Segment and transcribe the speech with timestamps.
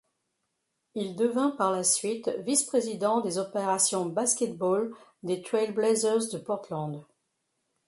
[0.95, 7.05] Il devint par la suite Vice-Président des opérations basket-ball des Trail Blazers de Portland.